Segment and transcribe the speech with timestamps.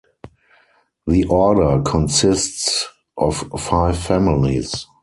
[1.05, 4.87] The order consists of five families.